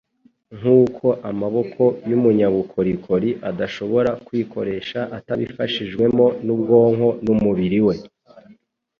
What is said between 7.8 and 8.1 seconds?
we